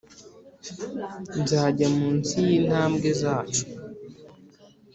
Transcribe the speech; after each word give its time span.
nzajya 1.41 1.87
munsi 1.97 2.35
yintambwe 2.49 3.09
zacu 3.21 3.63